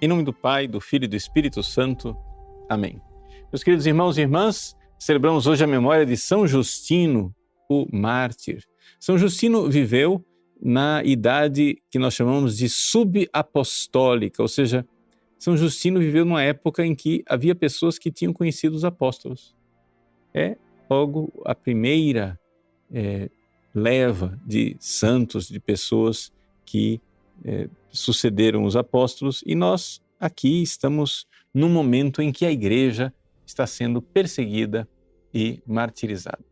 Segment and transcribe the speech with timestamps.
[0.00, 2.14] Em nome do Pai, do Filho e do Espírito Santo.
[2.68, 3.00] Amém.
[3.50, 7.34] Meus queridos irmãos e irmãs, celebramos hoje a memória de São Justino,
[7.66, 8.62] o mártir.
[9.00, 10.22] São Justino viveu
[10.60, 14.86] na idade que nós chamamos de subapostólica, ou seja,
[15.38, 19.56] São Justino viveu numa época em que havia pessoas que tinham conhecido os apóstolos.
[20.34, 20.58] É
[20.90, 22.38] logo a primeira
[22.92, 23.30] é,
[23.74, 26.30] leva de santos, de pessoas
[26.66, 27.00] que
[27.44, 33.12] é, sucederam os apóstolos, e nós aqui estamos num momento em que a igreja
[33.44, 34.88] está sendo perseguida
[35.32, 36.44] e martirizada.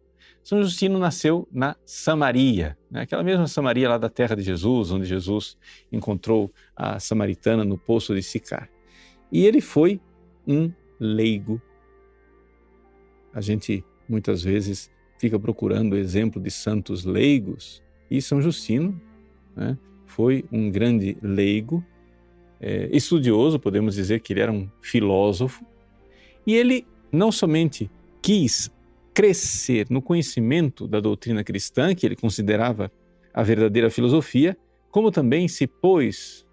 [0.42, 3.00] São Justino nasceu na Samaria, né?
[3.00, 5.56] aquela mesma Samaria lá da terra de Jesus, onde Jesus
[5.90, 8.68] encontrou a samaritana no poço de Sicar.
[9.32, 10.00] E ele foi
[10.46, 11.60] um leigo.
[13.32, 19.00] A gente muitas vezes fica procurando o exemplo de santos leigos, e São Justino
[19.56, 21.84] né, foi um grande leigo,
[22.60, 25.64] é, estudioso, podemos dizer que ele era um filósofo,
[26.46, 27.90] e ele não somente
[28.22, 28.70] quis
[29.12, 32.90] crescer no conhecimento da doutrina cristã, que ele considerava
[33.32, 34.56] a verdadeira filosofia,
[34.90, 36.46] como também se pôs,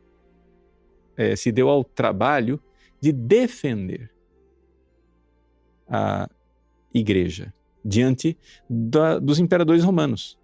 [1.17, 2.61] é, se deu ao trabalho
[2.99, 4.11] de defender
[5.87, 6.29] a
[6.93, 8.37] igreja diante
[8.69, 10.39] da, dos imperadores romanos.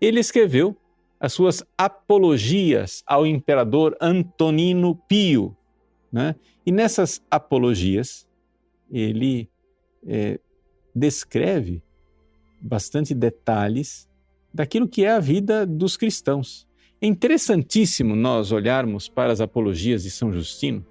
[0.00, 0.76] Ele escreveu
[1.22, 5.56] as suas apologias ao imperador Antonino Pio.
[6.10, 6.34] Né?
[6.66, 8.28] E nessas apologias,
[8.90, 9.48] ele
[10.04, 10.40] é,
[10.92, 11.80] descreve
[12.60, 14.08] bastante detalhes
[14.52, 16.66] daquilo que é a vida dos cristãos.
[17.00, 20.84] É interessantíssimo nós olharmos para as apologias de São Justino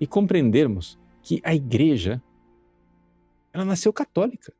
[0.00, 2.22] e compreendermos que a igreja
[3.52, 4.52] ela nasceu católica.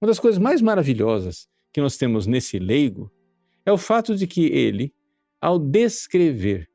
[0.00, 3.12] Uma das coisas mais maravilhosas que nós temos nesse leigo
[3.66, 4.94] é o fato de que ele,
[5.38, 6.66] ao descrever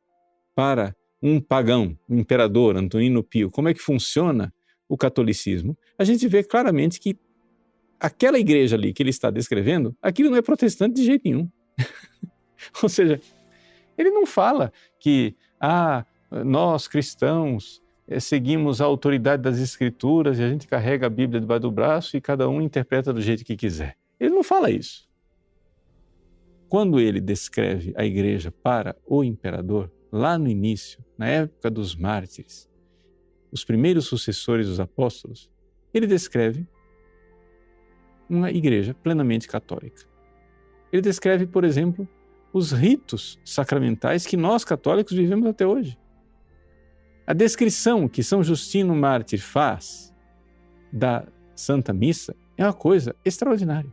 [0.53, 4.53] para um pagão, um imperador, Antonino Pio, como é que funciona
[4.87, 7.17] o catolicismo, a gente vê claramente que
[7.99, 11.49] aquela igreja ali que ele está descrevendo, aquilo não é protestante de jeito nenhum.
[12.83, 13.19] Ou seja,
[13.97, 20.49] ele não fala que ah, nós cristãos eh, seguimos a autoridade das escrituras e a
[20.49, 23.99] gente carrega a Bíblia debaixo do braço e cada um interpreta do jeito que quiser.
[24.21, 25.09] Ele não fala isso.
[26.69, 32.69] Quando ele descreve a igreja para o imperador, lá no início, na época dos mártires,
[33.51, 35.49] os primeiros sucessores dos apóstolos,
[35.91, 36.67] ele descreve
[38.29, 40.03] uma igreja plenamente católica.
[40.93, 42.07] Ele descreve, por exemplo,
[42.53, 45.97] os ritos sacramentais que nós católicos vivemos até hoje.
[47.25, 50.13] A descrição que São Justino Mártir faz
[50.93, 53.91] da Santa Missa é uma coisa extraordinária.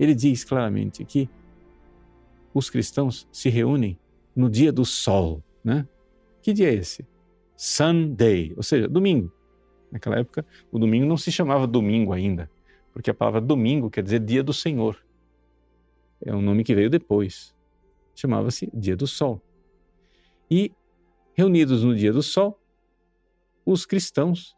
[0.00, 1.28] Ele diz claramente que
[2.54, 3.98] os cristãos se reúnem
[4.34, 5.86] no dia do sol, né?
[6.40, 7.06] Que dia é esse?
[7.54, 9.30] Sunday, ou seja, domingo.
[9.92, 12.50] Naquela época, o domingo não se chamava domingo ainda,
[12.94, 14.96] porque a palavra domingo quer dizer dia do Senhor.
[16.24, 17.54] É um nome que veio depois.
[18.14, 19.42] Chamava-se dia do sol.
[20.50, 20.72] E,
[21.34, 22.58] reunidos no dia do sol,
[23.66, 24.56] os cristãos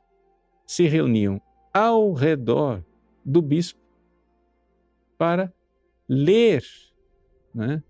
[0.65, 1.43] se reuniam
[1.75, 2.85] ao redor
[3.25, 3.82] do bispo
[5.23, 5.55] para
[6.09, 6.65] ler
[7.55, 7.81] né,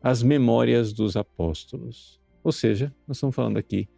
[0.00, 2.22] as memórias dos apóstolos.
[2.44, 3.88] Ou seja, nós estamos falando aqui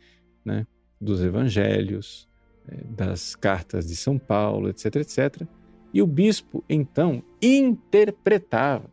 [0.43, 0.67] né,
[0.99, 2.27] dos evangelhos,
[2.67, 5.47] é, das cartas de São Paulo, etc, etc.
[5.93, 8.91] E o bispo, então, interpretava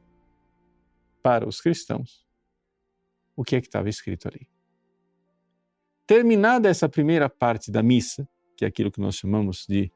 [1.21, 2.27] para os cristãos
[3.33, 4.45] o que é que estava escrito ali.
[6.05, 9.89] Terminada essa primeira parte da missa, que é aquilo que nós chamamos de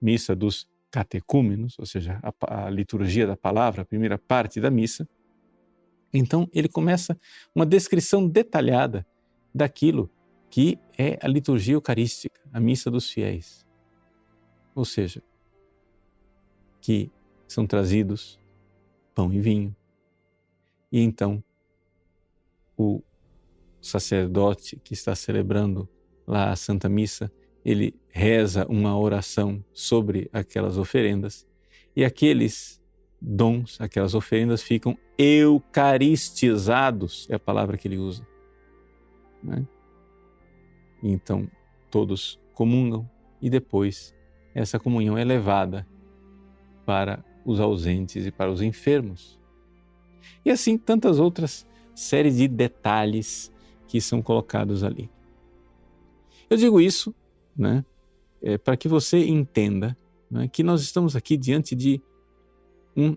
[0.00, 5.08] missa dos catecúmenos, ou seja, a, a liturgia da palavra, a primeira parte da missa,
[6.12, 7.18] então ele começa
[7.54, 9.06] uma descrição detalhada
[9.54, 10.10] daquilo
[10.48, 13.64] que é a liturgia eucarística, a missa dos fiéis.
[14.74, 15.22] Ou seja,
[16.80, 17.10] que
[17.46, 18.38] são trazidos
[19.14, 19.74] pão e vinho.
[20.90, 21.42] E então
[22.76, 23.02] o
[23.80, 25.88] sacerdote que está celebrando
[26.26, 27.30] lá a Santa Missa,
[27.64, 31.46] ele reza uma oração sobre aquelas oferendas
[31.94, 32.82] e aqueles
[33.20, 38.26] dons, aquelas oferendas ficam eucaristizados, é a palavra que ele usa.
[39.42, 39.66] Né?
[41.02, 41.50] então
[41.90, 43.08] todos comungam
[43.40, 44.14] e depois
[44.54, 45.86] essa comunhão é levada
[46.84, 49.40] para os ausentes e para os enfermos.
[50.44, 53.50] E assim tantas outras séries de detalhes
[53.88, 55.10] que são colocados ali.
[56.48, 57.14] Eu digo isso
[57.60, 57.84] né,
[58.42, 59.96] é, para que você entenda
[60.30, 62.00] né, que nós estamos aqui diante de
[62.96, 63.16] um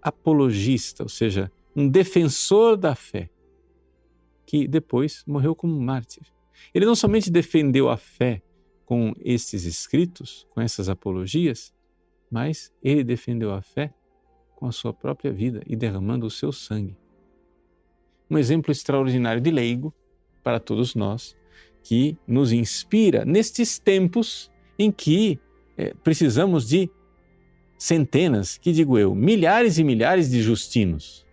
[0.00, 3.30] apologista, ou seja, um defensor da fé,
[4.46, 6.22] que depois morreu como mártir.
[6.72, 8.42] Ele não somente defendeu a fé
[8.84, 11.74] com esses escritos, com essas apologias,
[12.30, 13.92] mas ele defendeu a fé
[14.54, 16.96] com a sua própria vida e derramando o seu sangue.
[18.30, 19.92] Um exemplo extraordinário de leigo
[20.42, 21.36] para todos nós,
[21.84, 25.38] que nos inspira nestes tempos em que
[25.76, 26.90] é, precisamos de
[27.78, 31.24] centenas, que digo eu, milhares e milhares de justinos.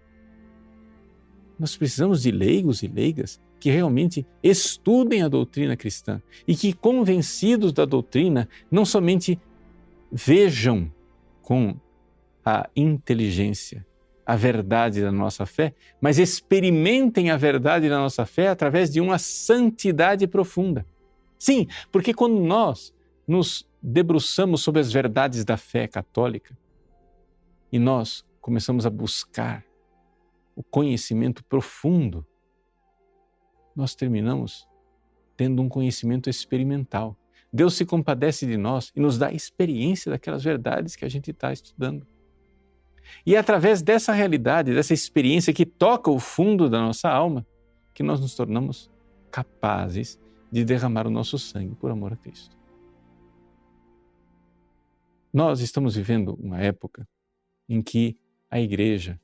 [1.57, 7.71] Nós precisamos de leigos e leigas que realmente estudem a doutrina cristã e que, convencidos
[7.71, 9.39] da doutrina, não somente
[10.11, 10.91] vejam
[11.41, 11.75] com
[12.43, 13.85] a inteligência
[14.25, 19.17] a verdade da nossa fé, mas experimentem a verdade da nossa fé através de uma
[19.17, 20.85] santidade profunda.
[21.37, 22.93] Sim, porque quando nós
[23.27, 26.55] nos debruçamos sobre as verdades da fé católica
[27.71, 29.65] e nós começamos a buscar
[30.55, 32.25] o conhecimento profundo,
[33.75, 34.67] nós terminamos
[35.35, 37.17] tendo um conhecimento experimental.
[37.51, 41.31] Deus se compadece de nós e nos dá a experiência daquelas verdades que a gente
[41.31, 42.05] está estudando.
[43.25, 47.45] E é através dessa realidade, dessa experiência que toca o fundo da nossa alma,
[47.93, 48.89] que nós nos tornamos
[49.31, 50.19] capazes
[50.51, 52.57] de derramar o nosso sangue por amor a Cristo.
[55.33, 57.07] Nós estamos vivendo uma época
[57.69, 58.17] em que
[58.49, 59.19] a igreja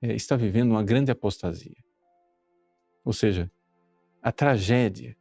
[0.00, 1.76] eh, está vivendo uma grande apostasia.
[3.04, 3.50] Ou seja,
[4.22, 5.16] a tragédia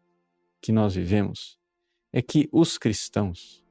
[0.62, 1.60] que nós vivemos
[2.14, 3.64] é que os cristãos,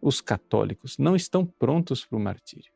[0.00, 2.70] os católicos, não estão prontos para o martírio.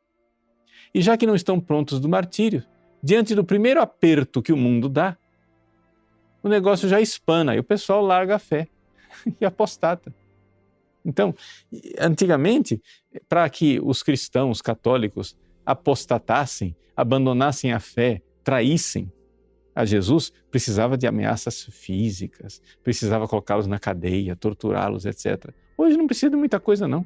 [0.94, 2.64] E já que não estão prontos do martírio,
[3.02, 5.16] diante do primeiro aperto que o mundo dá,
[6.42, 8.69] o negócio já espana e o pessoal larga a fé
[9.40, 10.14] e apostata.
[11.04, 11.34] Então,
[11.98, 12.80] antigamente,
[13.28, 19.10] para que os cristãos católicos apostatassem, abandonassem a fé, traíssem
[19.74, 25.52] a Jesus, precisava de ameaças físicas, precisava colocá-los na cadeia, torturá-los, etc.
[25.76, 27.04] Hoje não precisa de muita coisa, não.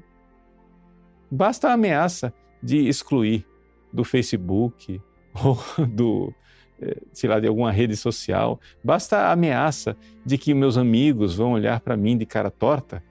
[1.30, 2.32] Basta a ameaça
[2.62, 3.46] de excluir
[3.92, 5.00] do Facebook
[5.44, 6.32] ou do,
[6.80, 8.60] eh, sei lá, de alguma rede social.
[8.82, 13.02] Basta a ameaça de que meus amigos vão olhar para mim de cara torta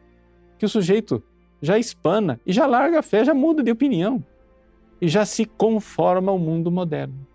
[0.57, 1.21] que o sujeito
[1.61, 4.23] já espana e já larga a fé, já muda de opinião
[5.01, 7.27] e já se conforma ao mundo moderno.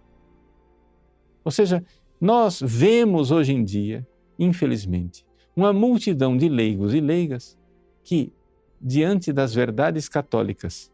[1.45, 1.85] Ou seja,
[2.21, 4.07] nós vemos hoje em dia,
[4.39, 5.25] infelizmente,
[5.57, 7.59] uma multidão de leigos e leigas
[8.03, 8.33] que,
[8.81, 10.93] diante das verdades católicas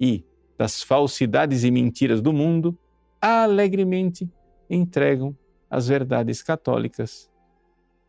[0.00, 0.24] e
[0.56, 2.76] das falsidades e mentiras do mundo,
[3.20, 4.30] alegremente
[4.68, 5.36] entregam
[5.70, 7.30] as verdades católicas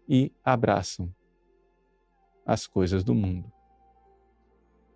[0.07, 1.13] e abraçam
[2.45, 3.51] as coisas do mundo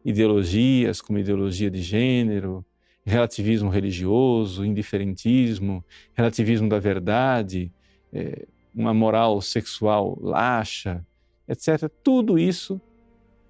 [0.04, 2.66] ideologias como ideologia de gênero,
[3.06, 5.84] relativismo religioso, indiferentismo,
[6.14, 7.72] relativismo da verdade,
[8.12, 11.06] é, uma moral sexual laxa,
[11.48, 11.90] etc.
[12.04, 12.82] Tudo isso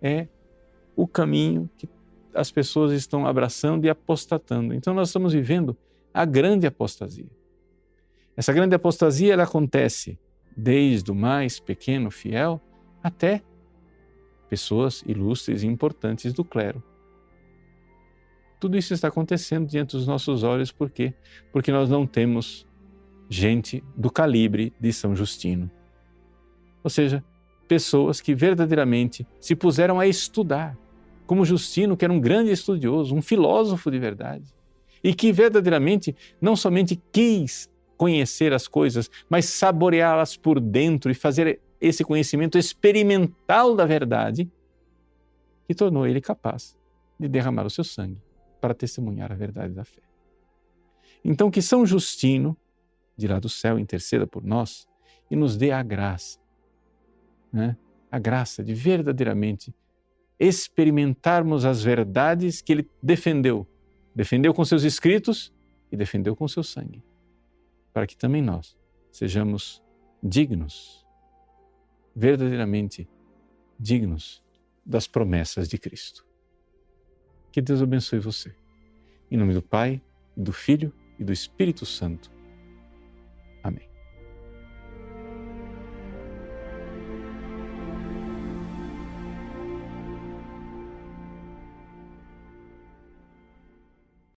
[0.02, 0.28] é
[0.96, 1.90] o caminho que
[2.34, 4.74] as pessoas estão abraçando e apostatando.
[4.74, 5.78] Então nós estamos vivendo
[6.14, 7.30] a grande apostasia.
[8.36, 10.20] Essa grande apostasia ela acontece
[10.56, 12.62] desde o mais pequeno fiel
[13.02, 13.42] até
[14.50, 16.84] pessoas ilustres e importantes do clero.
[18.60, 21.14] Tudo isso está acontecendo diante dos nossos olhos, por quê?
[21.52, 22.66] Porque nós não temos
[23.30, 25.70] gente do calibre de São Justino.
[26.84, 27.24] Ou seja,
[27.68, 30.78] pessoas que verdadeiramente se puseram a estudar,
[31.26, 34.46] como Justino, que era um grande estudioso, um filósofo de verdade,
[35.04, 41.62] e que verdadeiramente não somente quis conhecer as coisas, mas saboreá-las por dentro e fazer
[41.80, 44.50] esse conhecimento experimental da verdade
[45.68, 46.78] que tornou ele capaz
[47.20, 48.22] de derramar o seu sangue
[48.60, 50.02] para testemunhar a verdade da fé.
[51.24, 52.58] Então, que São Justino,
[53.16, 54.88] de lá do céu, interceda por nós
[55.30, 56.40] e nos dê a graça,
[57.52, 57.78] né?
[58.12, 59.74] a graça de verdadeiramente
[60.40, 63.68] experimentarmos as verdades que ele defendeu.
[64.16, 65.54] Defendeu com seus escritos
[65.92, 67.04] e defendeu com seu sangue,
[67.94, 68.78] para que também nós
[69.12, 69.82] sejamos
[70.22, 71.04] dignos
[72.16, 73.08] verdadeiramente
[73.80, 74.44] dignos
[74.86, 76.26] das promessas de Cristo.
[77.52, 78.56] Que Deus abençoe você.
[79.30, 80.02] Em nome do Pai,
[80.36, 82.33] do Filho e do Espírito Santo.